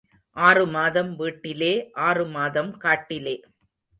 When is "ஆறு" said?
0.37-0.63, 2.07-2.25